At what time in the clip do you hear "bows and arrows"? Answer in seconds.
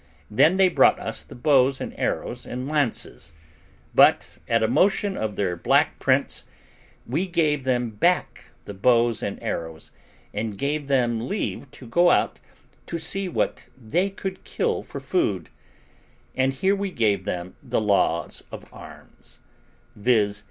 1.35-2.43, 8.73-9.91